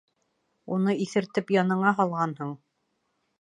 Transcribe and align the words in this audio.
Уны 0.77 0.95
иҫертеп 1.05 1.53
яныңа 1.57 1.93
һалғанһың. 2.01 2.55